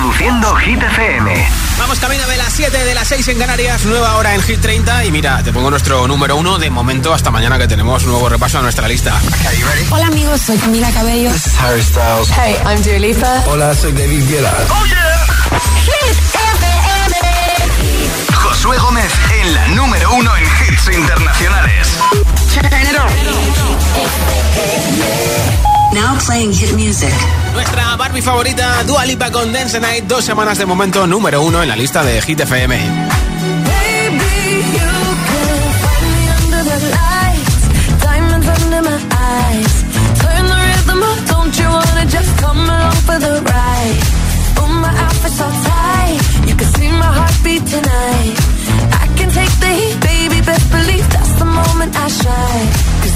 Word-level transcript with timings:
Reproduciendo 0.00 0.56
Hit 0.56 0.82
FM. 0.82 1.48
Vamos 1.78 1.98
camino 1.98 2.26
de 2.26 2.38
las 2.38 2.54
7 2.54 2.84
de 2.86 2.94
las 2.94 3.06
6 3.06 3.28
en 3.28 3.38
Canarias, 3.38 3.84
nueva 3.84 4.16
hora 4.16 4.34
en 4.34 4.40
Hit 4.40 4.58
30 4.58 5.04
y 5.04 5.12
mira, 5.12 5.42
te 5.42 5.52
pongo 5.52 5.68
nuestro 5.68 6.08
número 6.08 6.36
uno 6.36 6.58
de 6.58 6.70
momento 6.70 7.12
hasta 7.12 7.30
mañana 7.30 7.58
que 7.58 7.68
tenemos 7.68 8.02
un 8.04 8.12
nuevo 8.12 8.26
repaso 8.30 8.58
a 8.58 8.62
nuestra 8.62 8.88
lista. 8.88 9.20
Hola 9.90 10.06
amigos, 10.06 10.40
soy 10.40 10.56
Camila 10.56 10.90
Cabello. 10.92 11.30
This 11.30 11.48
is 11.48 11.60
Harry 11.60 11.82
Styles. 11.82 12.30
Hey, 12.30 12.56
I'm 12.64 12.82
Dua 12.82 12.98
Lipa. 12.98 13.42
Hola, 13.46 13.74
soy 13.74 13.92
David 13.92 14.26
Guetta. 14.26 14.54
Oh 14.70 14.86
yeah. 14.86 15.26
Hit 15.84 16.16
FM. 16.34 16.66
Josué 18.32 18.78
Gómez 18.78 19.12
en 19.42 19.52
la 19.52 19.68
número 19.68 20.14
uno 20.14 20.34
en 20.34 20.44
hits 20.44 20.88
internacionales. 20.96 21.98
Now 25.92 26.16
playing 26.24 26.52
hit 26.52 26.72
music. 26.74 27.12
Nuestra 27.52 27.96
Barbie 27.96 28.22
favorita, 28.22 28.82
Dua 28.84 29.04
Lipa 29.04 29.30
con 29.30 29.52
Dance 29.52 29.80
Night, 29.80 30.04
dos 30.06 30.24
semanas 30.24 30.56
de 30.58 30.66
momento 30.66 31.06
número 31.06 31.42
uno 31.42 31.62
en 31.62 31.68
la 31.68 31.76
lista 31.76 32.04
de 32.04 32.20
Hit 32.22 32.40
FM. 32.40 32.76
Baby, 32.76 34.30
you 34.76 34.92
can 35.26 35.60
find 35.82 36.06
me 36.14 36.24
under 36.38 36.64
the 36.64 36.78
lights, 36.94 38.02
diamonds 38.02 38.48
under 38.48 38.82
my 38.82 38.98
eyes. 39.10 39.84
Turn 40.20 40.46
the 40.46 40.54
rhythm 40.54 41.02
up, 41.02 41.18
don't 41.26 41.58
you 41.58 41.68
wanna 41.68 42.06
just 42.06 42.36
come 42.38 42.60
along 42.70 42.92
for 43.06 43.18
the 43.18 43.42
ride? 43.42 44.00
My 44.80 44.88
outfit's 44.96 45.36
so 45.36 45.44
tight, 45.44 46.20
you 46.46 46.54
can 46.54 46.68
see 46.74 46.88
my 46.88 47.12
heartbeat 47.18 47.66
tonight. 47.66 48.34
I 49.02 49.06
can 49.18 49.28
take 49.28 49.54
the 49.60 49.66
heat, 49.66 50.00
baby, 50.00 50.40
best 50.40 50.70
believe 50.70 51.06
that's 51.10 51.34
the 51.38 51.44
moment 51.44 51.94
I 51.96 52.08
shine. 52.08 52.99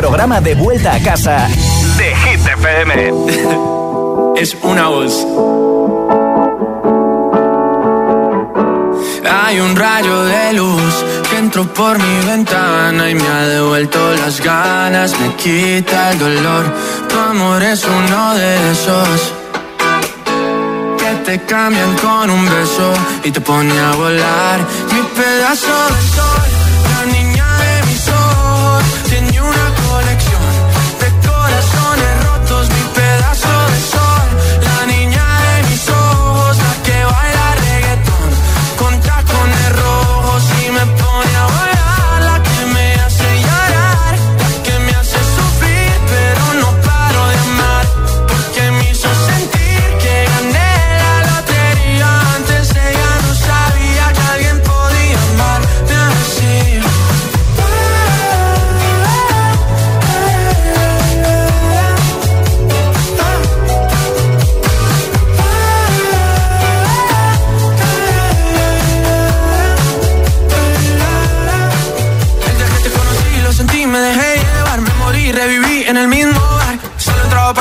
programa 0.00 0.40
de 0.40 0.54
vuelta 0.54 0.94
a 0.94 0.98
casa 0.98 1.46
de 1.98 2.14
Hit 2.16 2.40
FM. 2.40 3.12
es 4.40 4.56
una 4.62 4.88
voz. 4.88 5.14
Hay 9.30 9.60
un 9.60 9.76
rayo 9.76 10.22
de 10.24 10.54
luz 10.54 10.94
que 11.28 11.36
entró 11.36 11.66
por 11.74 11.98
mi 11.98 12.26
ventana 12.26 13.10
y 13.10 13.14
me 13.14 13.28
ha 13.28 13.42
devuelto 13.42 13.98
las 14.16 14.40
ganas, 14.40 15.12
me 15.20 15.34
quita 15.34 16.12
el 16.12 16.18
dolor. 16.18 16.64
Tu 17.06 17.18
amor 17.18 17.62
es 17.62 17.84
uno 17.84 18.34
de 18.36 18.72
esos 18.72 19.32
que 20.98 21.12
te 21.26 21.44
cambian 21.44 21.94
con 21.96 22.30
un 22.30 22.44
beso 22.46 22.90
y 23.22 23.30
te 23.30 23.40
pone 23.42 23.78
a 23.78 23.92
volar. 23.96 24.60
Mi 24.94 25.02
pedazo 25.20 25.76
de 25.94 26.02
sol, 26.16 26.48
la 26.94 27.12
niña 27.12 27.46
de 27.64 27.86
mis 27.86 28.08
ojos, 28.08 28.84
tiene 29.10 29.42
una 29.42 29.69
conexión 30.00 30.39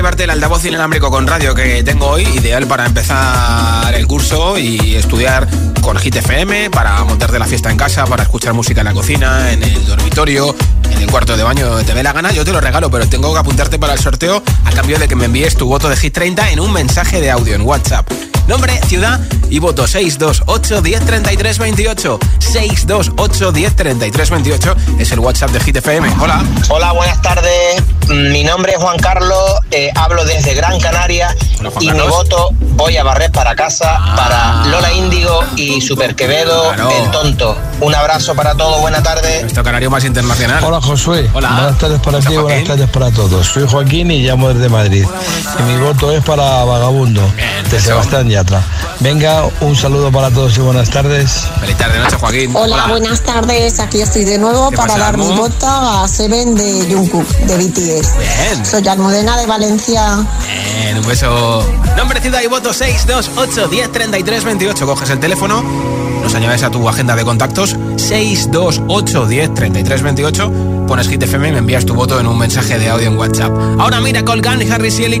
llevarte 0.00 0.24
el 0.24 0.30
altavoz 0.30 0.64
inalámbrico 0.64 1.10
con 1.10 1.26
radio 1.26 1.54
que 1.54 1.82
tengo 1.82 2.06
hoy, 2.06 2.22
ideal 2.22 2.66
para 2.66 2.86
empezar 2.86 3.94
el 3.94 4.06
curso 4.06 4.56
y 4.56 4.94
estudiar 4.94 5.46
con 5.82 5.98
Hit 5.98 6.16
FM, 6.16 6.70
para 6.70 7.04
montarte 7.04 7.38
la 7.38 7.44
fiesta 7.44 7.70
en 7.70 7.76
casa, 7.76 8.06
para 8.06 8.22
escuchar 8.22 8.54
música 8.54 8.80
en 8.80 8.86
la 8.86 8.94
cocina, 8.94 9.52
en 9.52 9.62
el 9.62 9.84
dormitorio, 9.84 10.56
en 10.90 11.02
el 11.02 11.10
cuarto 11.10 11.36
de 11.36 11.42
baño, 11.42 11.76
te 11.84 11.92
dé 11.92 12.02
la 12.02 12.14
gana, 12.14 12.32
yo 12.32 12.46
te 12.46 12.52
lo 12.52 12.62
regalo, 12.62 12.90
pero 12.90 13.06
tengo 13.10 13.30
que 13.34 13.40
apuntarte 13.40 13.78
para 13.78 13.92
el 13.92 13.98
sorteo 13.98 14.42
a 14.64 14.70
cambio 14.70 14.98
de 14.98 15.06
que 15.06 15.16
me 15.16 15.26
envíes 15.26 15.54
tu 15.54 15.66
voto 15.66 15.90
de 15.90 15.96
Hit 15.98 16.14
30 16.14 16.52
en 16.52 16.60
un 16.60 16.72
mensaje 16.72 17.20
de 17.20 17.30
audio 17.30 17.54
en 17.54 17.60
WhatsApp. 17.60 18.10
Nombre, 18.50 18.80
ciudad 18.88 19.20
y 19.48 19.60
voto 19.60 19.86
628 19.86 20.82
1033 20.82 21.58
28. 21.60 22.18
628 22.40 23.52
1033 23.52 24.30
28 24.30 24.76
es 24.98 25.12
el 25.12 25.20
WhatsApp 25.20 25.50
de 25.50 25.60
Hit 25.60 25.76
FM. 25.76 26.12
Hola. 26.20 26.42
Hola, 26.68 26.90
buenas 26.90 27.22
tardes. 27.22 27.80
Mm, 28.08 28.32
mi 28.32 28.42
nombre 28.42 28.72
es 28.72 28.78
Juan 28.78 28.98
Carlos, 28.98 29.60
eh, 29.70 29.92
hablo 29.94 30.24
desde 30.24 30.54
Gran 30.54 30.80
Canaria 30.80 31.32
y 31.78 31.92
mi 31.92 32.00
voto 32.00 32.48
voy 32.74 32.96
a 32.96 33.04
barrer 33.04 33.30
para 33.30 33.54
casa 33.54 33.98
ah. 34.00 34.16
para 34.16 34.66
Lola 34.66 34.92
Índigo 34.92 35.44
y 35.54 35.80
Super 35.80 36.16
Quevedo, 36.16 36.72
el 36.72 37.10
tonto. 37.12 37.56
Un 37.80 37.94
abrazo 37.94 38.34
para 38.34 38.56
todos, 38.56 38.80
buena 38.80 39.00
tarde. 39.00 39.42
Nuestro 39.42 39.62
canario 39.62 39.90
más 39.90 40.04
internacional. 40.04 40.64
Hola 40.64 40.80
Josué. 40.80 41.30
Hola. 41.32 41.50
Buenas 41.50 41.78
tardes 41.78 42.00
para 42.00 42.18
ti, 42.18 42.36
buenas 42.36 42.64
tardes 42.64 42.88
para 42.88 43.10
todos. 43.12 43.46
Soy 43.46 43.68
Joaquín 43.68 44.10
y 44.10 44.22
llamo 44.22 44.52
desde 44.52 44.68
Madrid. 44.68 45.06
Y 45.58 45.62
mi 45.62 45.76
voto 45.76 46.10
es 46.10 46.24
para 46.24 46.64
Vagabundo, 46.64 47.22
Bien, 47.36 47.70
de 47.70 47.80
Sebastián 47.80 48.28
Yatra. 48.40 48.62
Venga, 49.00 49.44
un 49.60 49.76
saludo 49.76 50.10
para 50.10 50.30
todos 50.30 50.56
y 50.56 50.60
buenas 50.60 50.88
tardes. 50.88 51.44
Feliz 51.60 51.76
tarde, 51.76 51.98
noche, 51.98 52.16
Joaquín. 52.16 52.50
Hola, 52.54 52.86
buenas 52.88 53.20
tardes. 53.20 53.78
Aquí 53.80 54.00
estoy 54.00 54.24
de 54.24 54.38
nuevo 54.38 54.70
¿Qué 54.70 54.76
para 54.76 54.94
pasa, 54.94 54.98
dar 55.04 55.18
mi 55.18 55.24
Almu? 55.26 55.36
voto 55.36 55.66
a 55.66 56.08
Seven 56.08 56.54
de 56.54 56.86
Jungkook, 56.90 57.26
de 57.28 57.56
BTS. 57.56 58.16
Bien. 58.18 58.64
Soy 58.64 58.86
Almudena 58.88 59.36
de 59.36 59.46
Valencia. 59.46 60.24
Bien, 60.82 60.98
un 60.98 61.06
beso. 61.06 61.66
Nombre, 61.96 62.20
ciudad 62.20 62.40
y 62.42 62.46
voto 62.46 62.72
628 62.72 63.68
10 63.68 63.92
33 63.92 64.44
28. 64.44 64.86
Coges 64.86 65.10
el 65.10 65.20
teléfono, 65.20 65.62
nos 66.22 66.34
añades 66.34 66.62
a 66.62 66.70
tu 66.70 66.88
agenda 66.88 67.14
de 67.16 67.24
contactos 67.24 67.76
628 67.96 69.26
10 69.26 69.54
33 69.54 70.02
28. 70.02 70.52
Pones 70.88 71.08
Hit 71.08 71.22
FM 71.22 71.48
y 71.48 71.52
me 71.52 71.58
envías 71.58 71.84
tu 71.84 71.94
voto 71.94 72.18
en 72.18 72.26
un 72.26 72.38
mensaje 72.38 72.78
de 72.78 72.88
audio 72.88 73.08
en 73.08 73.18
WhatsApp. 73.18 73.52
Ahora 73.78 74.00
mira 74.00 74.24
Colgan, 74.24 74.60
Harry 74.72 74.88
y 74.88 75.04
Ellie 75.04 75.20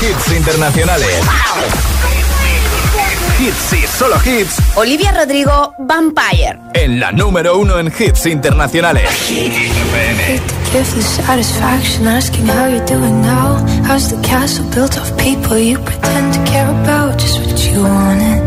Hits 0.00 0.32
internacionales. 0.32 1.08
Hits 3.38 3.72
y 3.72 3.86
solo 3.86 4.16
hits 4.24 4.56
Olivia 4.76 5.12
Rodrigo, 5.12 5.74
Vampire. 5.78 6.58
en 6.74 6.98
la 7.00 7.12
número 7.12 7.56
uno 7.58 7.78
en 7.78 7.86
hits 7.86 8.26
internacionales. 8.26 9.08
Give 10.72 10.84
the 10.94 11.02
satisfaction 11.02 12.06
asking 12.06 12.46
how 12.46 12.66
you're 12.66 12.84
doing 12.86 13.22
now. 13.22 13.56
How's 13.86 14.08
the 14.10 14.20
castle 14.22 14.64
built 14.74 14.96
of 14.98 15.16
people 15.16 15.56
you 15.58 15.78
pretend 15.78 16.34
to 16.34 16.44
care 16.50 16.68
about? 16.82 17.18
Just 17.18 17.40
what 17.40 17.58
you 17.72 17.82
wanted. 17.82 18.42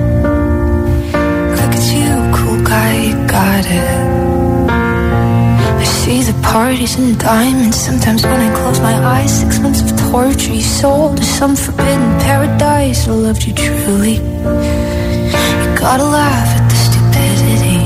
Look 1.58 1.74
at 1.74 1.94
you, 1.94 2.32
cool 2.36 2.62
guy, 2.64 2.94
you 3.08 3.16
got 3.28 3.66
it. 3.66 4.70
I 5.80 5.84
see 5.84 6.22
the 6.22 6.34
parties 6.44 6.96
and 6.98 7.18
diamonds. 7.18 7.78
Sometimes 7.78 8.24
when 8.24 8.40
I 8.40 8.54
close 8.56 8.80
my 8.82 8.94
eyes, 8.94 9.40
six 9.40 9.60
months 9.60 9.82
of 9.82 9.90
torture 9.90 10.01
you 10.14 10.60
sold 10.60 11.18
to 11.18 11.24
some 11.24 11.56
forbidden 11.56 12.20
paradise. 12.20 13.08
I 13.08 13.12
loved 13.12 13.44
you 13.46 13.54
truly. 13.54 14.16
You 14.16 15.70
gotta 15.80 16.04
laugh 16.04 16.50
at 16.60 16.68
the 16.70 16.76
stupidity. 16.88 17.80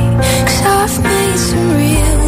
Cause 0.47 0.61
I've 0.65 1.03
made 1.03 1.37
some 1.37 1.71
real 1.77 2.24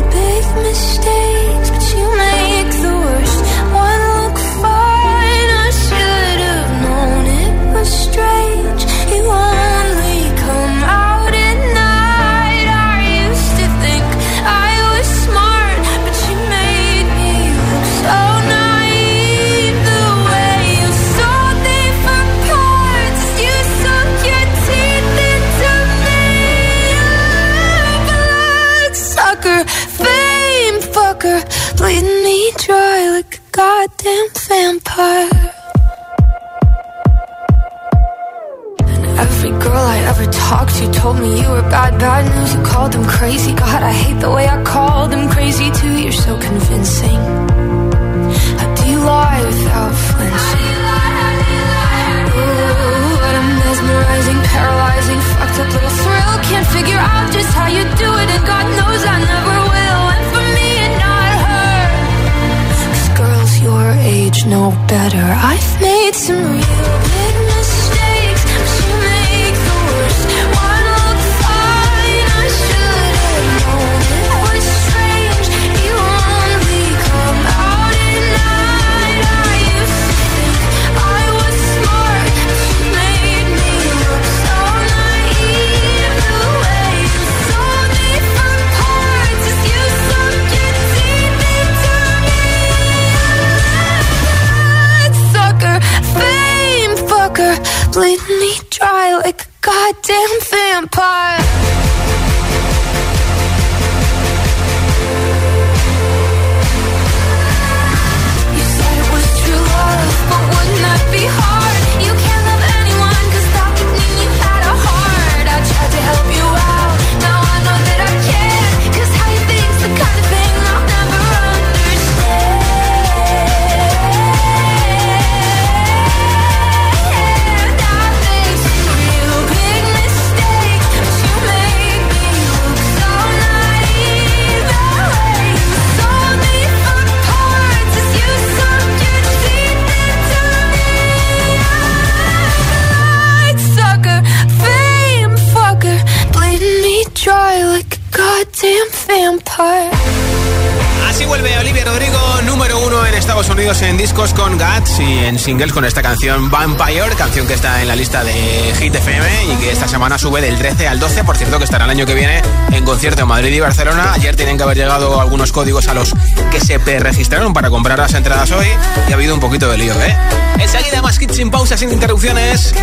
y 155.00 155.26
en 155.26 155.38
singles 155.38 155.74
con 155.74 155.86
esta 155.86 156.02
canción 156.02 156.50
Vampire, 156.50 157.16
canción 157.18 157.46
que 157.46 157.54
está 157.54 157.82
en 157.82 157.88
la 157.88 157.96
lista 157.96 158.24
de 158.24 158.74
Hit 158.80 158.96
FM 158.96 159.54
y 159.54 159.56
que 159.58 159.72
esta 159.72 159.88
semana 159.88 160.18
sube 160.18 160.42
del 160.42 160.58
13 160.58 160.88
al 160.88 161.00
12. 161.00 161.24
Por 161.24 161.38
cierto, 161.38 161.58
que 161.58 161.66
estará 161.66 161.86
el 161.86 161.92
año 161.92 162.06
que 162.06 162.14
viene 162.14 162.42
en 162.72 162.84
concierto 162.86 163.22
en 163.22 163.28
Madrid 163.28 163.54
y 163.54 163.60
Barcelona. 163.60 164.14
Ayer 164.14 164.36
tienen 164.36 164.58
que 164.58 164.64
haber 164.64 164.78
llegado 164.78 165.20
algunos 165.20 165.52
códigos 165.52 165.88
a 165.88 165.94
los 165.94 166.14
que 166.52 166.60
se 166.60 166.78
registraron 166.78 167.54
para 167.54 167.70
comprar 167.70 168.00
las 168.00 168.14
entradas 168.14 168.52
hoy 168.52 168.68
y 169.08 169.12
ha 169.12 169.16
habido 169.16 169.34
un 169.34 169.40
poquito 169.40 169.70
de 169.70 169.78
lío, 169.78 169.94
¿eh? 170.02 170.16
Enseguida 170.60 171.02
más 171.02 171.22
hits 171.22 171.36
sin 171.36 171.52
pausas, 171.52 171.80
sin 171.80 171.92
interrupciones 171.92 172.74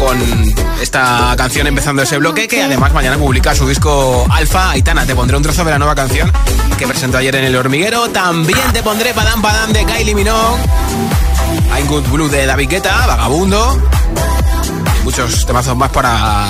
con 0.00 0.18
esta 0.80 1.34
canción 1.36 1.66
empezando 1.66 2.02
ese 2.02 2.16
bloque 2.16 2.48
que 2.48 2.62
además 2.62 2.94
mañana 2.94 3.18
publica 3.18 3.54
su 3.54 3.68
disco 3.68 4.26
Alfa 4.30 4.70
Aitana. 4.70 5.04
Te 5.04 5.14
pondré 5.14 5.36
un 5.36 5.42
trozo 5.42 5.62
de 5.64 5.70
la 5.70 5.78
nueva 5.78 5.94
canción 5.94 6.32
que 6.78 6.86
presentó 6.86 7.18
ayer 7.18 7.36
en 7.36 7.44
El 7.44 7.56
Hormiguero. 7.56 8.08
También 8.08 8.72
te 8.72 8.82
pondré 8.82 9.12
Padam 9.12 9.42
Padam 9.42 9.72
de 9.72 9.84
Kylie 9.84 10.14
Minogue. 10.14 10.58
I'm 11.76 11.86
Good 11.86 12.08
Blue 12.10 12.28
de 12.28 12.46
David 12.46 12.68
Guetta, 12.68 13.06
Vagabundo. 13.06 13.80
Muchos 15.04 15.46
temazos 15.46 15.76
más 15.76 15.90
para 15.90 16.46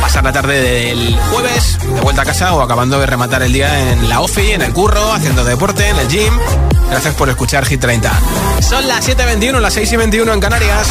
pasar 0.00 0.24
la 0.24 0.32
tarde 0.32 0.60
del 0.60 1.16
jueves 1.30 1.78
de 1.80 2.00
vuelta 2.00 2.22
a 2.22 2.24
casa 2.24 2.54
o 2.54 2.60
acabando 2.60 2.98
de 2.98 3.06
rematar 3.06 3.42
el 3.42 3.52
día 3.52 3.92
en 3.92 4.08
la 4.08 4.20
OFI, 4.20 4.52
en 4.52 4.62
el 4.62 4.72
curro, 4.72 5.12
haciendo 5.12 5.44
deporte, 5.44 5.88
en 5.88 5.98
el 5.98 6.08
gym. 6.08 6.32
Gracias 6.90 7.14
por 7.14 7.28
escuchar 7.28 7.64
Hit 7.66 7.80
30. 7.80 8.12
Son 8.60 8.86
las 8.86 9.08
7.21, 9.08 9.60
las 9.60 9.76
6.21 9.76 10.32
en 10.32 10.40
Canarias. 10.40 10.88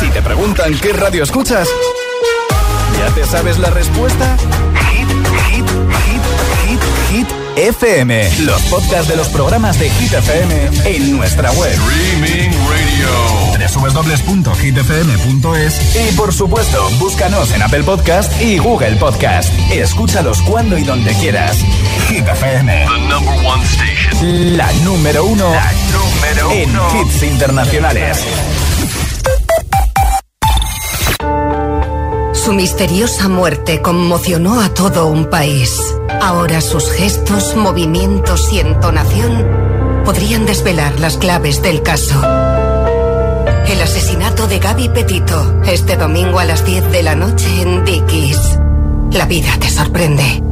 Si 0.00 0.08
te 0.10 0.22
preguntan 0.22 0.78
qué 0.78 0.92
radio 0.92 1.22
escuchas, 1.22 1.68
¿ya 2.98 3.14
te 3.14 3.26
sabes 3.26 3.58
la 3.58 3.70
respuesta? 3.70 4.36
FM. 7.56 8.30
Los 8.42 8.60
podcasts 8.64 9.08
de 9.08 9.16
los 9.16 9.28
programas 9.28 9.78
de 9.78 9.88
Hit 9.88 10.12
FM 10.12 10.70
en 10.84 11.16
nuestra 11.16 11.50
web. 11.52 11.72
Streaming 11.72 12.50
Radio. 12.68 13.08
www.hitfm.es 13.80 15.96
y 15.96 16.12
por 16.16 16.34
supuesto, 16.34 16.90
búscanos 16.98 17.50
en 17.52 17.62
Apple 17.62 17.82
Podcast 17.82 18.30
y 18.42 18.58
Google 18.58 18.96
Podcast. 18.96 19.50
Escúchalos 19.72 20.42
cuando 20.42 20.76
y 20.76 20.82
donde 20.84 21.14
quieras. 21.14 21.56
Hit 22.08 22.28
FM. 22.28 22.84
La 24.56 24.70
número 24.84 25.24
uno, 25.24 25.50
en 26.52 26.68
hits 26.70 27.22
internacionales. 27.22 28.18
Su 32.34 32.52
misteriosa 32.52 33.28
muerte 33.28 33.80
conmocionó 33.80 34.60
a 34.60 34.74
todo 34.74 35.06
un 35.06 35.30
país. 35.30 35.95
Ahora 36.20 36.60
sus 36.60 36.90
gestos, 36.90 37.54
movimientos 37.56 38.52
y 38.52 38.60
entonación 38.60 40.02
podrían 40.04 40.46
desvelar 40.46 40.98
las 41.00 41.16
claves 41.16 41.62
del 41.62 41.82
caso. 41.82 42.20
El 43.68 43.82
asesinato 43.82 44.46
de 44.46 44.58
Gaby 44.58 44.88
Petito, 44.90 45.62
este 45.64 45.96
domingo 45.96 46.38
a 46.38 46.44
las 46.44 46.64
10 46.64 46.90
de 46.92 47.02
la 47.02 47.14
noche 47.14 47.62
en 47.62 47.84
Dickies. 47.84 48.58
La 49.12 49.26
vida 49.26 49.50
te 49.60 49.68
sorprende. 49.68 50.42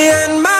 And 0.00 0.42
my 0.42 0.59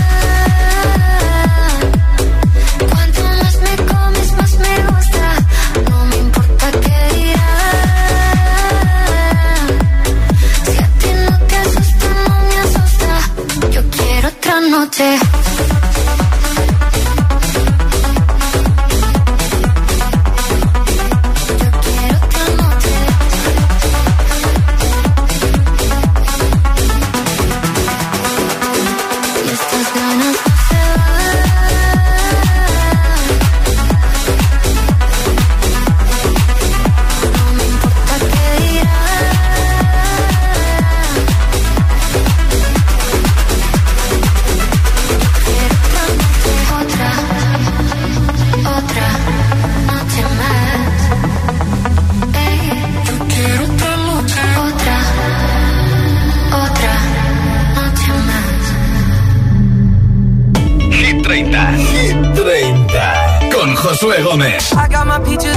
Noche. 14.71 15.30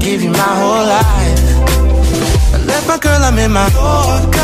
give 0.00 0.22
you 0.22 0.30
my 0.30 0.38
whole 0.60 0.86
life. 0.96 1.40
I 2.54 2.58
left 2.66 2.88
my 2.88 2.98
girl, 2.98 3.22
I'm 3.22 3.38
in 3.38 3.52
my 3.52 3.68
Yorker. 3.68 4.40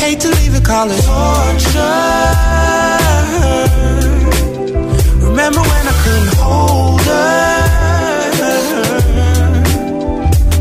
Hate 0.00 0.20
to 0.20 0.28
leave 0.28 0.54
it, 0.54 0.64
call 0.64 0.88
it 0.90 1.02
torture. 1.02 2.28
Remember 5.26 5.60
when 5.70 5.84
I 5.92 5.94
couldn't 6.02 6.34
hold 6.38 7.00
her? 7.02 7.36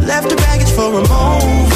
Left 0.05 0.29
the 0.29 0.35
baggage 0.35 0.71
for 0.71 0.89
a 0.99 1.01
mover. 1.07 1.66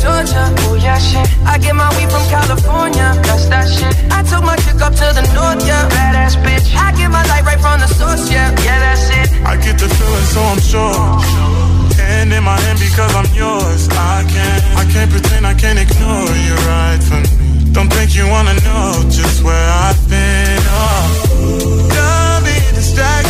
Georgia. 0.00 0.44
Oh 0.64 0.74
yeah, 0.80 0.98
shit. 0.98 1.28
I 1.44 1.58
get 1.58 1.76
my 1.76 1.88
weed 1.96 2.10
from 2.10 2.24
California. 2.32 3.12
That's 3.22 3.46
that 3.52 3.68
shit. 3.68 3.92
I 4.10 4.24
took 4.24 4.42
my 4.42 4.56
chick 4.64 4.80
up 4.80 4.94
to 4.96 5.06
the 5.12 5.24
north, 5.36 5.60
yeah. 5.68 5.88
Badass 5.92 6.40
bitch. 6.40 6.72
I 6.74 6.92
get 6.96 7.10
my 7.10 7.22
light 7.28 7.44
right 7.44 7.60
from 7.60 7.80
the 7.80 7.88
source, 7.88 8.32
yeah. 8.32 8.48
Yeah, 8.64 8.80
that's 8.80 9.06
it. 9.12 9.28
I 9.44 9.56
get 9.60 9.76
the 9.78 9.88
feeling, 9.88 10.28
so 10.32 10.40
I'm 10.40 10.60
sure. 10.60 10.96
Hand 12.00 12.32
in 12.32 12.42
my 12.42 12.58
hand 12.64 12.78
because 12.80 13.12
I'm 13.14 13.28
yours. 13.36 13.88
I 13.92 14.24
can't, 14.24 14.62
I 14.80 14.84
can't 14.92 15.10
pretend 15.10 15.46
I 15.46 15.54
can't 15.54 15.78
ignore 15.78 16.32
you 16.46 16.54
right 16.64 17.00
from 17.04 17.22
me. 17.22 17.72
Don't 17.72 17.90
think 17.92 18.16
you 18.16 18.26
wanna 18.26 18.54
know 18.66 19.04
just 19.08 19.44
where 19.44 19.68
I've 19.86 20.00
been. 20.08 20.62
Oh, 20.74 21.86
don't 21.94 22.42
be 22.44 22.56
distracted. 22.74 23.29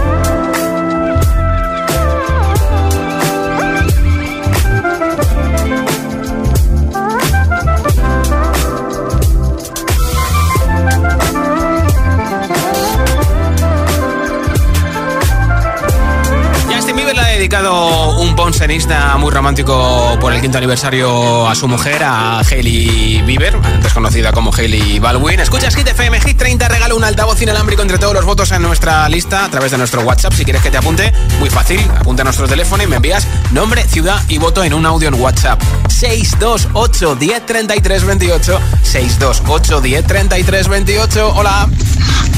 Dedicado 17.41 18.19
un 18.19 18.35
poncenista 18.35 19.17
muy 19.17 19.31
romántico 19.31 20.15
por 20.21 20.31
el 20.31 20.41
quinto 20.41 20.59
aniversario 20.59 21.49
a 21.49 21.55
su 21.55 21.67
mujer, 21.67 22.03
a 22.03 22.41
Hailey 22.41 23.23
Bieber, 23.25 23.55
antes 23.55 23.91
conocida 23.93 24.31
como 24.31 24.53
Hailey 24.55 24.99
Baldwin. 24.99 25.39
Escuchas 25.39 25.75
Hit 25.75 25.87
FM, 25.87 26.21
Hit 26.21 26.37
30, 26.37 26.67
regalo 26.67 26.95
un 26.95 27.03
altavoz 27.03 27.41
inalámbrico 27.41 27.81
entre 27.81 27.97
todos 27.97 28.13
los 28.13 28.25
votos 28.25 28.51
en 28.51 28.61
nuestra 28.61 29.09
lista 29.09 29.43
a 29.43 29.49
través 29.49 29.71
de 29.71 29.79
nuestro 29.79 30.01
WhatsApp. 30.01 30.33
Si 30.33 30.43
quieres 30.43 30.61
que 30.61 30.69
te 30.69 30.77
apunte, 30.77 31.11
muy 31.39 31.49
fácil, 31.49 31.81
apunta 31.97 32.21
a 32.21 32.25
nuestro 32.25 32.47
teléfono 32.47 32.83
y 32.83 32.85
me 32.85 32.97
envías 32.97 33.25
nombre, 33.49 33.85
ciudad 33.87 34.21
y 34.27 34.37
voto 34.37 34.63
en 34.63 34.75
un 34.75 34.85
audio 34.85 35.07
en 35.07 35.15
WhatsApp. 35.15 35.59
628 35.89 37.15
10 37.15 37.45
33 37.47 38.05
28 38.05 38.59
628 38.83 39.81
10 39.81 40.05
33 40.05 40.67
28 40.67 41.33
Hola. 41.35 41.67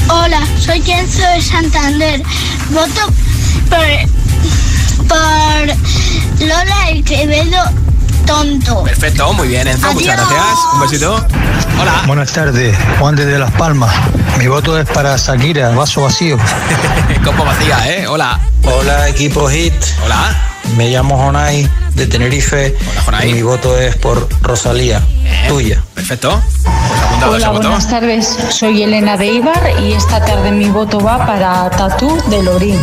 Hola, 0.08 0.40
soy 0.58 0.80
Kenzo 0.80 1.26
de 1.28 1.42
Santander. 1.42 2.22
Voto 2.70 3.12
por 3.68 4.23
por 5.08 6.46
Lola 6.46 6.88
el 6.90 7.04
Quevedo 7.04 7.58
tonto. 8.26 8.84
Perfecto, 8.84 9.32
muy 9.34 9.48
bien, 9.48 9.68
Enzo, 9.68 9.92
muchas 9.92 10.16
gracias. 10.16 10.58
Un 10.72 10.80
besito. 10.80 11.26
Hola. 11.80 12.02
Buenas 12.06 12.32
tardes, 12.32 12.76
Juan 12.98 13.16
desde 13.16 13.38
Las 13.38 13.50
Palmas. 13.52 13.94
Mi 14.38 14.46
voto 14.46 14.78
es 14.78 14.88
para 14.88 15.16
Shakira, 15.16 15.70
vaso 15.70 16.02
vacío. 16.02 16.38
Copo 17.24 17.44
vacía, 17.44 17.90
¿eh? 17.90 18.06
Hola. 18.06 18.40
Hola, 18.62 19.08
equipo 19.08 19.48
Hit. 19.48 19.74
Hola. 20.04 20.36
Me 20.76 20.90
llamo 20.90 21.16
Jonay 21.16 21.68
de 21.94 22.06
Tenerife. 22.06 22.74
Hola, 22.80 23.02
Jonay. 23.02 23.30
Y 23.30 23.34
mi 23.34 23.42
voto 23.42 23.78
es 23.78 23.96
por 23.96 24.28
Rosalía, 24.42 25.02
tuya. 25.48 25.82
Perfecto. 25.94 26.42
Hola, 27.26 27.50
buenas 27.50 27.88
tardes. 27.88 28.36
Soy 28.50 28.82
Elena 28.82 29.16
de 29.16 29.26
Ibar 29.26 29.80
y 29.82 29.92
esta 29.92 30.24
tarde 30.24 30.52
mi 30.52 30.68
voto 30.68 31.00
va 31.00 31.24
para 31.26 31.70
Tatú 31.70 32.16
de 32.28 32.42
Lorín. 32.42 32.78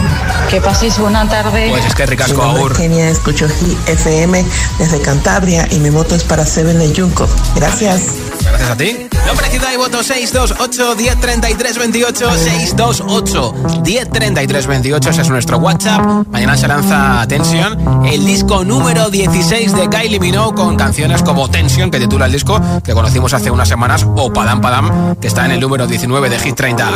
Que 0.50 0.60
paséis 0.60 0.98
buena 0.98 1.28
tarde. 1.28 1.68
Pues 1.70 1.86
es 1.86 1.96
que 1.96 2.06
ricasco 2.06 2.42
aur. 2.42 2.76
Genia, 2.76 3.10
escucho 3.10 3.48
FM 3.88 4.46
desde 4.80 5.00
Cantabria 5.02 5.68
y 5.72 5.80
mi 5.80 5.90
voto 5.90 6.16
es 6.16 6.24
para 6.24 6.46
Seven 6.46 6.80
de 6.80 6.94
Junco. 6.94 7.28
Gracias. 7.56 8.31
Gracias 8.52 8.70
a 8.70 8.76
ti. 8.76 9.08
Nombre, 9.26 9.50
ciudad 9.50 9.70
y 9.74 9.78
voto 9.78 10.04
628 10.04 10.96
1033 10.96 11.78
28 11.78 12.32
628 12.32 13.54
1033 13.84 14.68
28 14.68 15.10
Ese 15.10 15.22
es 15.22 15.30
nuestro 15.30 15.58
WhatsApp. 15.58 16.28
Mañana 16.30 16.58
se 16.58 16.68
lanza 16.68 17.26
Tension, 17.28 18.06
el 18.06 18.26
disco 18.26 18.64
número 18.64 19.10
16 19.10 19.74
de 19.76 19.90
Kylie 19.90 20.20
Minogue 20.20 20.56
con 20.56 20.76
canciones 20.76 21.22
como 21.24 21.50
Tension, 21.50 21.90
que 21.90 22.00
titula 22.00 22.26
el 22.26 22.32
disco, 22.32 22.60
que 22.84 22.94
conocimos 22.94 23.34
hace 23.34 23.50
unas 23.52 23.68
semanas, 23.68 24.06
o 24.06 24.32
Padam 24.32 24.62
Padam, 24.62 25.16
que 25.16 25.28
está 25.28 25.46
en 25.46 25.52
el 25.52 25.60
número 25.60 25.88
19 25.88 26.30
de 26.30 26.40
Hit 26.40 26.56
30. 26.56 26.90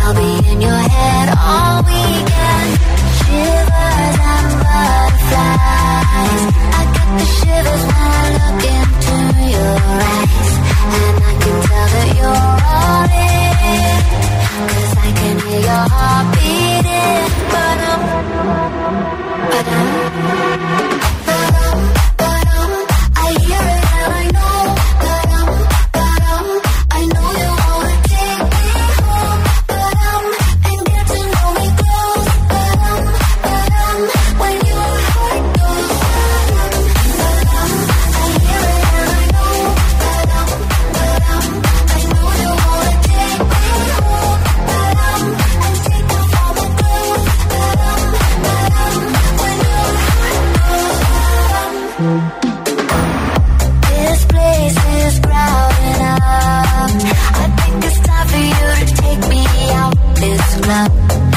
I'll 0.00 0.14
be 0.14 0.30
in 0.50 0.60
your 0.60 0.70
head 0.94 1.28
all 1.36 1.82
weekend. 1.82 2.70
Shivers 3.18 4.18
and 4.32 4.50
butterflies. 4.62 6.42
I 6.78 6.82
get 6.94 7.08
the 7.18 7.26
shivers 7.38 7.82
when 7.88 8.08
I 8.08 8.28
look 8.38 8.62
into 8.76 9.16
your 9.54 9.74
eyes. 9.98 10.50
And 10.94 11.16
I 11.24 11.34
can 11.42 11.56
tell 11.68 11.88
that 11.94 12.08
you're 12.18 12.46
all 12.74 13.06
in. 13.26 14.00
Cause 14.70 14.94
I 14.96 15.10
can 15.18 15.36
hear 15.44 15.62
your 15.68 15.84
heart 15.94 16.26
beating. 16.34 17.26
Ba-dum, 17.52 18.00
ba-dum. 19.50 19.86
Ba-dum, 20.30 20.67
around. 60.68 61.27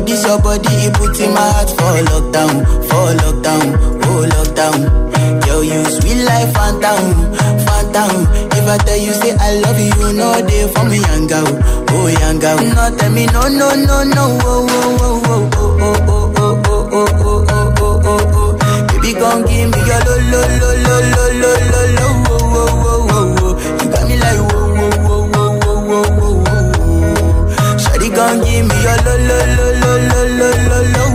Yo, 0.00 0.06
this 0.06 0.24
your 0.24 0.40
body, 0.40 0.68
it 0.88 0.94
puts 0.94 1.20
in 1.20 1.34
my 1.34 1.40
heart 1.40 1.68
for 1.70 1.92
lockdown, 2.08 2.64
for 2.88 3.12
lockdown, 3.20 3.76
oh 4.08 4.24
lockdown. 4.32 5.46
Yo, 5.46 5.60
you 5.60 5.84
sweet 5.84 6.24
life, 6.24 6.52
phantom, 6.54 7.12
phantom. 7.66 8.26
If 8.56 8.66
I 8.66 8.78
tell 8.78 8.96
you 8.96 9.12
say 9.12 9.36
I 9.38 9.60
love 9.60 9.78
you, 9.78 9.92
you 10.00 10.12
know 10.14 10.40
they 10.40 10.66
for 10.72 10.84
me, 10.88 10.98
young 11.00 11.26
girl, 11.26 11.46
oh 11.90 12.06
young 12.08 12.38
girl. 12.38 12.56
No, 12.56 12.96
tell 12.96 13.12
me 13.12 13.26
no, 13.26 13.42
no, 13.48 13.74
no, 13.76 14.04
no, 14.04 14.38
oh, 14.40 14.66
oh, 14.70 14.96
oh, 15.00 15.20
oh, 15.26 15.50
oh, 15.52 16.00
oh, 16.08 16.40
oh, 16.40 16.62
oh, 16.62 16.88
oh, 16.92 17.08
oh, 17.12 17.20
oh, 17.20 17.44
oh, 17.50 17.74
oh, 17.78 18.00
oh, 18.04 18.56
oh. 18.62 18.86
Baby, 18.88 19.12
gon' 19.18 19.42
give 19.44 19.68
me 19.68 19.78
your 19.84 20.00
lo, 20.00 20.14
lo, 20.32 20.40
lo, 20.60 20.70
lo, 20.80 20.96
lo, 21.12 21.24
lo, 21.40 21.52
lo, 21.68 21.82
lo, 21.92 22.06
oh, 22.08 22.30
oh, 22.30 22.40
oh, 22.40 22.72
oh, 22.72 22.88
oh. 22.88 22.99
Oh, 28.20 28.36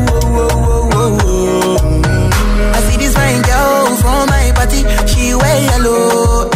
oh, 0.10 0.42
oh, 0.42 0.90
oh, 0.94 1.20
oh. 1.24 2.72
I 2.74 2.80
see 2.90 2.98
this 2.98 3.14
fine 3.14 3.42
girl 3.44 3.96
from 4.02 4.28
my 4.30 4.52
party, 4.56 4.82
she 5.08 5.36
wear 5.36 5.58
yellow. 5.70 6.50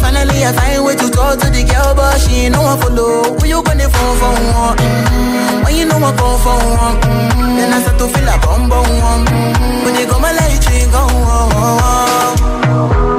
Finally, 0.00 0.44
I 0.44 0.52
find 0.52 0.84
way 0.84 0.96
to 0.96 1.08
talk 1.10 1.38
to 1.40 1.46
the 1.50 1.62
girl, 1.64 1.94
but 1.94 2.18
she 2.20 2.48
no 2.48 2.62
one 2.62 2.78
follow. 2.80 3.38
Who 3.38 3.46
you 3.46 3.62
gonna 3.62 3.88
phone 3.88 4.16
for 4.18 4.32
one? 4.58 4.76
Mm. 4.76 5.64
When 5.64 5.76
you 5.76 5.84
know 5.86 5.96
I 5.98 6.12
come 6.18 6.38
for 6.42 6.56
one, 6.58 6.96
mm. 7.00 7.56
then 7.56 7.72
I 7.72 7.80
start 7.82 7.98
to 7.98 8.08
feel 8.08 8.28
a 8.28 8.38
bum 8.42 8.68
bum 8.68 8.88
one. 8.98 9.26
Mm. 9.26 9.84
When 9.84 9.94
they 9.94 10.06
go 10.06 10.18
my 10.18 10.32
light, 10.32 10.66
you 10.66 10.86
go. 10.90 11.06
Yeah, 11.60 13.06
I 13.06 13.09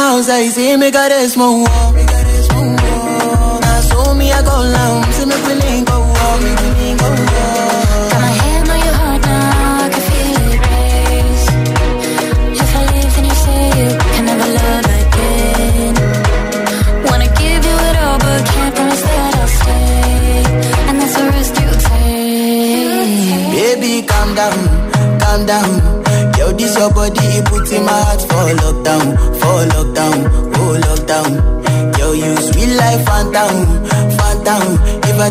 house, 0.00 0.28
ahí 0.30 0.50
sí 0.50 0.76
me 0.78 0.90
cares, 0.90 1.36
mojón. 1.36 1.89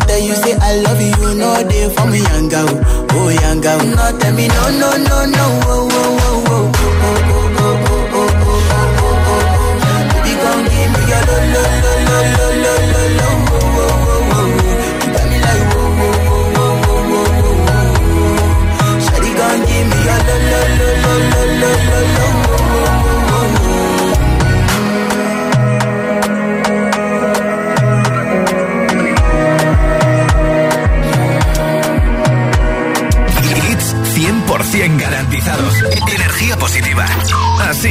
That 0.00 0.08
tell 0.08 0.18
you, 0.20 0.34
say 0.34 0.54
I 0.56 0.80
love 0.80 1.00
you, 1.00 1.34
no 1.34 1.68
day 1.68 1.88
for 1.94 2.06
me, 2.06 2.18
young 2.20 2.48
girl. 2.48 2.68
Oh, 3.12 3.28
young 3.28 3.60
girl. 3.60 3.84
not 3.96 4.20
tell 4.20 4.34
me, 4.34 4.48
no, 4.48 4.70
no, 4.80 4.90
no, 4.96 5.26
no, 5.26 5.60
oh, 5.66 5.88
oh. 5.92 6.09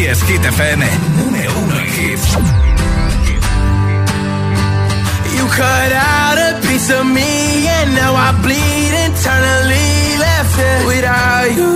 es 0.10 0.24
Hit 0.24 0.43
FM. 0.43 0.86
Número 1.18 1.51
uno 1.60 1.76
en 1.80 1.86
hits. 1.86 2.38
You 5.36 5.45
cut 5.47 5.91
out 5.93 6.38
a 6.38 6.60
piece 6.68 6.89
of 6.89 7.05
me 7.05 7.68
and 7.68 7.93
now 7.93 8.16
I 8.16 8.32
bleed 8.41 8.93
internally. 9.05 10.18
Left 10.18 10.57
it 10.57 10.86
without 10.88 11.51
you, 11.57 11.72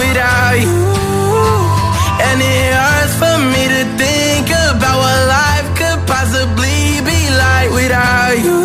without 0.00 0.56
you. 0.64 0.84
And 2.26 2.40
it 2.40 2.72
hurts 2.72 3.14
for 3.20 3.36
me 3.52 3.62
to 3.74 3.82
think 4.02 4.48
about 4.48 4.96
what 5.04 5.20
life 5.38 5.68
could 5.78 6.00
possibly 6.06 7.00
be 7.10 7.20
like 7.44 7.70
without 7.72 8.36
you, 8.46 8.60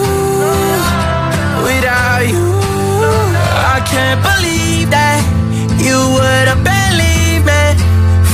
without 1.67 2.23
you. 2.31 2.47
I 3.75 3.81
can't 3.91 4.21
believe 4.23 4.89
that 4.89 5.19
you 5.83 5.97
would 6.15 6.47
have 6.47 6.68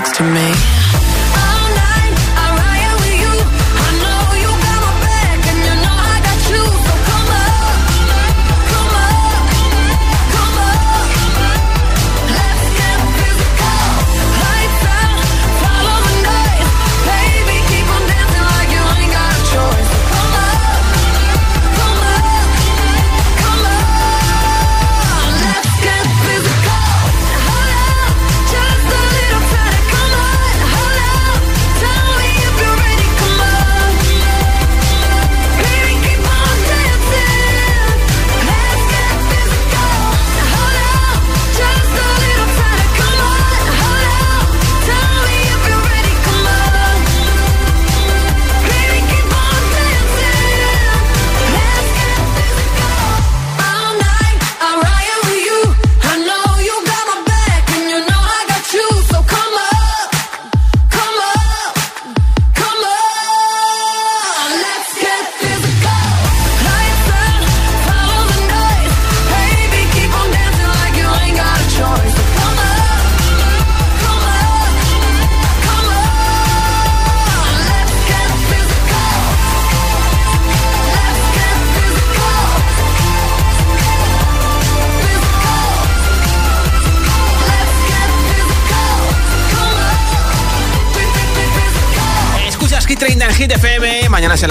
Next 0.00 0.16
to 0.16 0.24
me? 0.24 0.89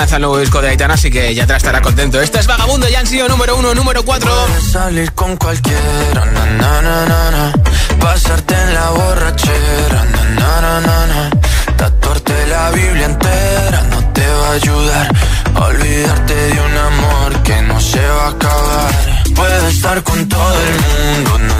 Lanza 0.10 0.16
el 0.16 0.22
nuevo 0.24 0.40
disco 0.40 0.60
de 0.60 0.70
Aitana, 0.70 0.96
así 0.96 1.12
que 1.12 1.36
ya 1.36 1.46
te 1.46 1.56
estará 1.56 1.82
contento. 1.82 2.20
Este 2.20 2.40
es 2.40 2.48
Vagabundo, 2.48 2.88
ya 2.88 3.00
han 3.00 3.06
sido 3.06 3.28
número 3.28 3.56
uno, 3.58 3.76
número 3.76 4.04
cuatro. 4.04 4.32
Puedes 4.48 4.72
salir 4.72 5.12
con 5.14 5.38
cualquiera, 5.38 6.26
na, 6.26 6.46
na, 6.82 6.82
na. 6.82 7.54
Pasarte 8.00 8.56
en 8.56 8.74
la 8.74 8.90
borrachera, 8.90 10.06
na. 10.40 11.30
Tatuarte 11.78 12.48
la 12.48 12.72
Biblia 12.72 13.06
entera 13.06 13.84
no 13.92 14.00
te 14.12 14.28
va 14.28 14.48
a 14.48 14.54
ayudar. 14.54 15.16
Olvidarte 15.54 16.34
de 16.34 16.60
un 16.60 16.78
amor 16.78 17.44
que 17.44 17.62
no 17.62 17.80
se 17.80 18.02
va 18.02 18.26
a 18.26 18.30
acabar. 18.30 19.24
Puedes 19.36 19.64
estar 19.76 20.02
con 20.04 20.28
todo 20.28 20.56
el 20.60 20.74
mundo, 20.88 21.38
na. 21.38 21.60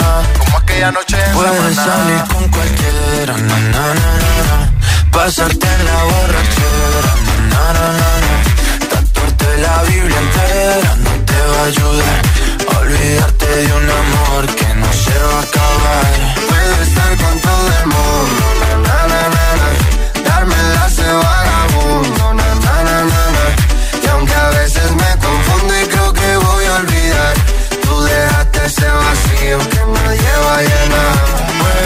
noche 0.91 1.17
Puedes 1.33 1.75
salir 1.75 2.23
con 2.33 2.47
cualquiera, 2.49 3.37
na, 3.37 3.57
na, 3.73 3.93
na, 3.93 4.11
na, 4.49 4.57
Pasarte 5.11 5.67
en 5.67 5.85
la 5.85 6.03
borrachera, 6.03 7.13
na, 7.51 7.63
na, 7.73 7.87
na, 7.99 8.11
na, 8.25 8.35
Tatuarte 8.89 9.57
la 9.57 9.83
Biblia 9.83 10.19
entera 10.25 10.95
no 11.03 11.11
te 11.25 11.39
va 11.51 11.61
a 11.61 11.65
ayudar. 11.65 12.21
Olvidarte 12.81 13.47
de 13.47 13.73
un 13.73 13.89
amor 14.01 14.55
que 14.55 14.69
no 14.75 14.89
se 14.93 15.15
va 15.19 15.37
a 15.37 15.43
acabar. 15.47 16.13
Puedo 16.49 16.75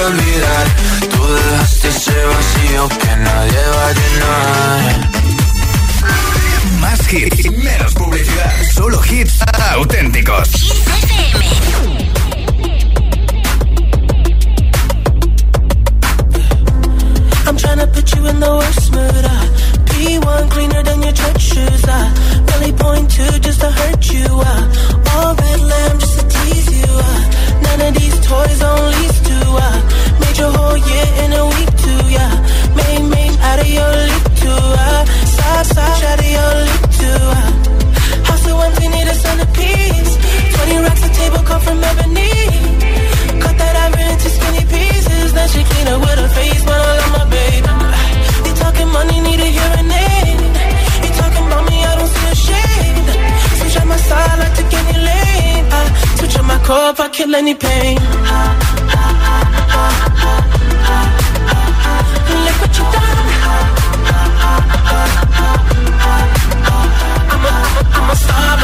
olvidar, 0.00 0.66
tú 1.10 1.26
dejaste 1.34 1.88
ese 1.88 2.24
vacío 2.24 2.88
que 2.88 3.16
nadie 3.16 3.62
va 3.74 3.86
a 3.88 3.92
llenar. 3.92 5.08
Más 6.80 7.12
hits, 7.12 7.50
menos 7.50 7.92
publicidad. 7.94 8.52
Solo 8.74 9.00
hits 9.10 9.40
auténticos. 9.74 10.48
I'm 17.46 17.56
tryna 17.56 17.86
put 17.92 18.14
you 18.14 18.26
in 18.26 18.40
the 18.40 18.50
worst 18.50 18.92
mood. 18.92 19.24
I 19.24 19.48
P1 19.88 20.50
cleaner 20.50 20.82
than 20.82 21.02
your 21.02 21.12
church 21.12 21.40
shoes. 21.40 21.84
I 21.88 22.12
really 22.52 22.72
point 22.72 23.10
to 23.12 23.40
just 23.40 23.60
to 23.60 23.70
hurt 23.70 24.12
you. 24.12 24.26
I 24.26 24.68
all 25.14 25.34
red 25.34 25.60
lamb 25.60 25.98
just 25.98 26.18
to 26.20 26.24
tease 26.28 26.70
you. 26.78 26.86
I 26.86 27.47
none 27.68 27.88
of 27.88 27.94
these 28.00 28.18
toys 28.26 28.60
on 28.62 28.78
lease 28.94 29.20
to. 29.28 29.36
I 29.66 29.72
made 30.20 30.38
your 30.38 30.52
whole 30.56 30.78
year 30.90 31.06
in 31.24 31.30
a 31.42 31.44
week 31.54 31.72
too. 31.84 32.02
Yeah, 32.16 32.32
made 32.78 33.04
made 33.14 33.36
out 33.48 33.60
of 33.64 33.70
your 33.78 33.92
league 34.08 34.30
too. 34.42 34.62
I 34.88 35.04
side 35.36 35.66
side 35.74 36.02
out 36.10 36.18
of 36.24 36.30
your 36.36 36.52
league 36.66 36.88
too. 37.00 37.22
I 37.38 37.46
house 38.28 38.42
so 38.44 38.52
empty, 38.66 38.86
need 38.94 39.08
a 39.14 39.16
centerpiece. 39.24 40.12
Twenty 40.54 40.76
racks 40.84 41.04
a 41.08 41.10
table 41.20 41.42
come 41.48 41.62
from 41.66 41.78
ebony. 41.90 42.32
Cut 43.42 43.54
that 43.60 43.74
ivory 43.84 44.06
into 44.12 44.28
skinny 44.36 44.64
pieces. 44.72 45.28
Then 45.36 45.48
she 45.52 45.60
clean 45.70 45.88
up 45.92 46.00
with 46.04 46.18
her 46.24 46.32
face, 46.38 46.62
but 46.68 46.78
I 46.88 46.92
love 47.00 47.12
my 47.18 47.24
baby. 47.36 47.72
You 48.46 48.52
talking 48.62 48.88
money, 48.96 49.18
need 49.26 49.40
a 49.46 49.50
hearing. 49.56 49.90
You 51.04 51.10
talking 51.20 51.44
about 51.48 51.64
me, 51.70 51.76
I 51.90 51.92
don't 51.98 52.12
see 52.16 52.28
a 52.32 52.36
shade. 52.46 53.08
Switch 53.58 53.76
on 53.80 53.88
my 53.88 53.98
side, 54.08 54.38
like 54.42 54.56
lane. 54.58 54.94
I 54.94 54.97
on 56.70 56.90
if 56.90 57.00
I 57.00 57.08
kill 57.08 57.34
any 57.34 57.54
pain. 57.54 57.96
Look 62.44 62.56
what 62.60 62.78
you 62.78 62.84
done. 62.94 63.28
I'm 67.32 67.44
a, 67.44 67.52
I'm 67.96 68.10
a 68.10 68.16
star. 68.16 68.56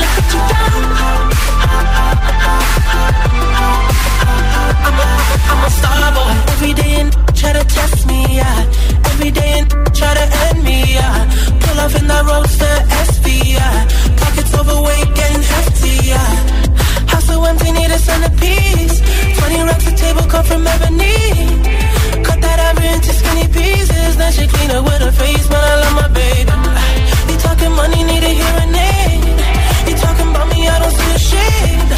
Look 0.00 0.12
what 0.16 0.28
you 0.32 0.40
done. 0.50 0.86
I'm 4.86 4.98
a, 5.00 5.06
I'm 5.50 5.62
a. 5.64 5.70
Every 6.52 6.72
day 6.74 6.92
and 7.00 7.10
try 7.36 7.52
to 7.52 7.64
test 7.64 8.06
me, 8.06 8.20
yeah. 8.36 8.66
Every 9.10 9.30
day 9.30 9.52
and 9.58 9.68
try 9.94 10.14
to 10.14 10.26
end 10.46 10.62
me, 10.64 10.94
yeah. 10.94 11.28
Pull 11.60 11.80
off 11.80 11.94
in 12.00 12.06
that 12.06 12.24
roadster 12.26 12.69
need 18.20 18.28
a 18.28 18.30
centerpiece. 18.36 19.00
Twenty 19.38 19.62
racks 19.62 19.86
a 19.86 19.92
table 19.96 20.22
come 20.28 20.44
from 20.44 20.66
ebony. 20.66 21.16
Cut 22.24 22.40
that 22.40 22.58
ivory 22.68 22.88
into 22.88 23.12
skinny 23.12 23.48
pieces. 23.48 24.16
Then 24.16 24.32
she 24.32 24.46
clean 24.46 24.70
up 24.70 24.84
with 24.84 25.00
her 25.00 25.12
face, 25.12 25.46
but 25.48 25.62
I 25.62 25.74
love 25.80 25.94
my 25.94 26.08
baby. 26.08 26.52
You 27.30 27.36
talking 27.38 27.72
money, 27.72 28.02
need 28.04 28.22
a 28.22 28.32
hearing 28.40 28.74
aid. 28.74 29.24
You 29.88 29.96
talking 29.96 30.30
about 30.30 30.48
me, 30.52 30.68
I 30.68 30.78
don't 30.78 30.92
see 30.92 31.12
a 31.14 31.18
shade. 31.18 31.90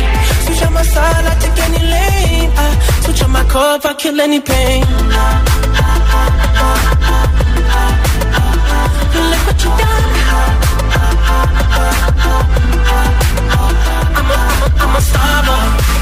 Switch 0.47 0.63
on 0.67 0.73
my 0.73 0.83
side, 0.83 1.25
I 1.27 1.35
take 1.41 1.59
any 1.67 1.83
lane. 1.95 2.51
I 2.57 2.67
switch 3.05 3.23
on 3.23 3.31
my 3.31 3.45
core 3.45 3.77
if 3.77 3.87
I 3.87 3.95
kill 3.95 4.21
any 4.21 4.41
pain. 4.41 4.85
Look 9.31 9.43
what 9.47 9.59
you 9.65 9.71
done. 9.81 10.07
I'm 14.19 14.29
a, 14.29 14.31
I'm 14.31 14.31
a, 14.31 14.39
I'm 14.83 14.97
a 14.97 15.01
star. 15.01 16.02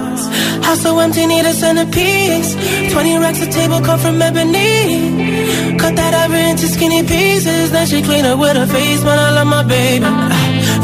House 0.65 0.81
so 0.81 0.97
empty, 0.99 1.25
need 1.25 1.45
a 1.45 1.53
centerpiece. 1.53 2.55
20 2.91 3.17
racks 3.17 3.41
a 3.41 3.49
table 3.51 3.81
come 3.81 3.99
from 3.99 4.21
ebony. 4.21 5.77
Cut 5.77 5.95
that 5.95 6.13
ivory 6.13 6.49
into 6.49 6.67
skinny 6.67 7.03
pieces. 7.03 7.71
Then 7.71 7.85
she 7.87 8.01
clean 8.01 8.25
up 8.25 8.39
with 8.39 8.55
her 8.55 8.67
face, 8.67 9.03
but 9.03 9.17
I 9.17 9.31
love 9.37 9.47
my 9.47 9.63
baby. 9.63 10.05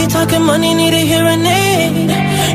You 0.02 0.08
talking 0.08 0.44
money, 0.44 0.74
need 0.74 0.94
a 0.94 1.04
hearing 1.12 1.46
aid. 1.46 2.10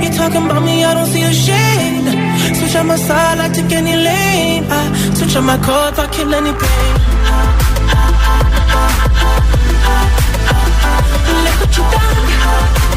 You 0.05 0.11
talking 0.17 0.45
about 0.47 0.63
me, 0.63 0.85
I 0.85 0.95
don't 0.95 1.07
see 1.07 1.23
a 1.23 1.33
shade. 1.33 2.57
Switch 2.59 2.77
on 2.77 2.87
my 2.87 2.97
side, 2.97 3.39
I 3.39 3.49
take 3.49 3.73
any 3.73 3.97
lane. 3.97 4.65
I 4.69 5.15
switch 5.15 5.37
on 5.37 5.45
my 5.45 5.59
core 5.59 5.89
if 5.89 5.99
I 5.99 6.07
kill 6.09 6.33
any 6.35 6.53
pain. 6.53 6.95
Look 11.45 11.61
what 11.61 11.77
you 11.77 11.85
done. 11.93 12.92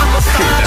I'm 0.00 0.14
a, 0.14 0.57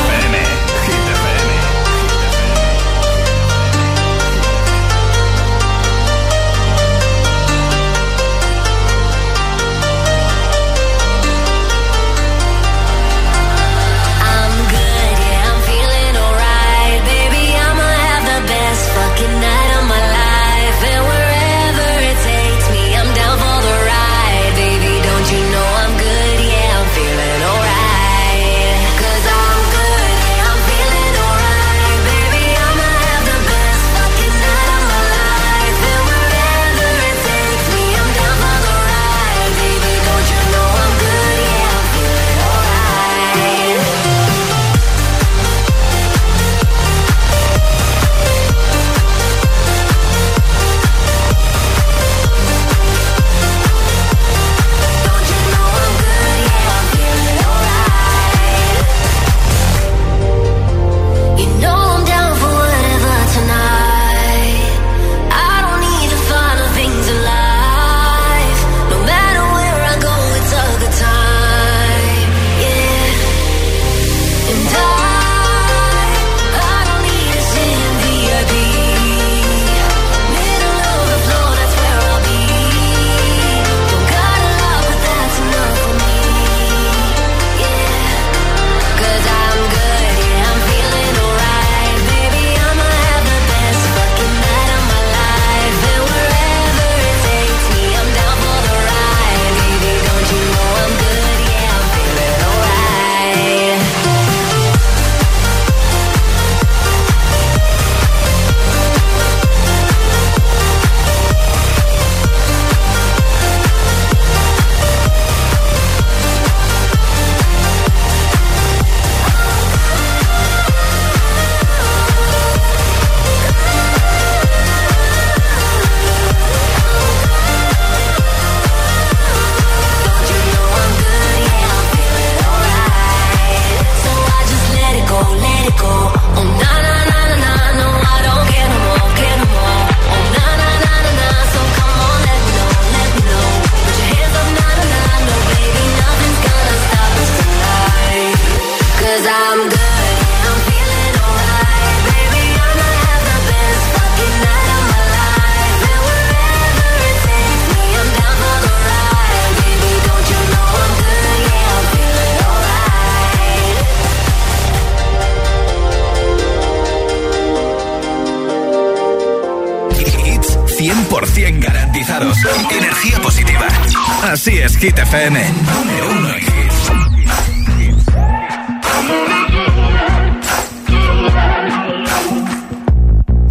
FM. 175.11 175.33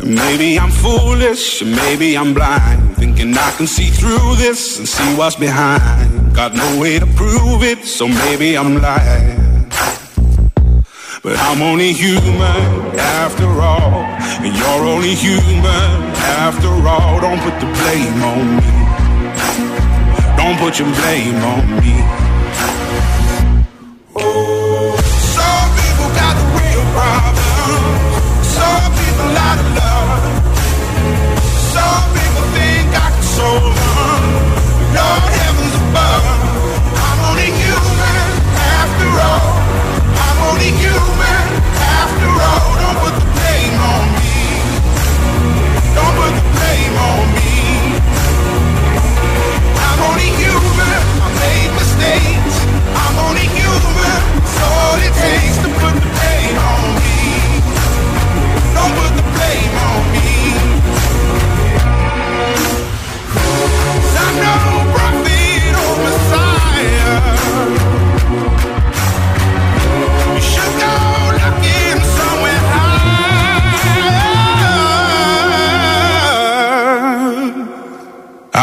Maybe 0.02 0.58
I'm 0.58 0.70
foolish, 0.70 1.62
maybe 1.62 2.16
I'm 2.16 2.32
blind. 2.32 2.96
Thinking 2.96 3.36
I 3.36 3.50
can 3.58 3.66
see 3.66 3.90
through 3.90 4.36
this 4.36 4.78
and 4.78 4.88
see 4.88 5.14
what's 5.16 5.36
behind. 5.36 6.34
Got 6.34 6.54
no 6.54 6.80
way 6.80 6.98
to 6.98 7.06
prove 7.06 7.62
it, 7.62 7.84
so 7.84 8.08
maybe 8.08 8.56
I'm 8.56 8.80
lying. 8.80 9.68
But 11.22 11.36
I'm 11.38 11.60
only 11.60 11.92
human 11.92 12.96
after 12.96 13.48
all. 13.60 14.00
And 14.40 14.56
you're 14.56 14.86
only 14.94 15.14
human 15.14 16.14
after 16.40 16.70
all. 16.88 17.20
Don't 17.20 17.40
put 17.40 17.60
the 17.60 17.66
blame 17.66 18.22
on 18.22 18.56
me. 18.56 18.79
Don't 20.42 20.56
put 20.58 20.78
your 20.78 20.88
blame 20.94 21.36
on 21.44 21.64
me. 21.80 22.00
Oh, 24.16 24.96
some 25.36 25.68
people 25.76 26.08
got 26.16 26.34
the 26.40 26.46
real. 26.56 26.84
Some 28.56 28.90
people 29.00 29.28
love. 29.36 30.22
Some 31.76 32.04
people 32.16 32.44
think 32.56 32.88
I 32.88 33.08
can 33.12 33.26
solve 33.36 33.76
them. 33.84 34.22
Lord 34.96 35.24
heavens 35.36 35.74
above. 35.82 36.24
I'm 37.04 37.18
only 37.28 37.50
human 37.60 38.28
after 38.80 39.08
all. 39.28 39.52
I'm 40.24 40.38
only 40.48 40.70
human 40.80 40.99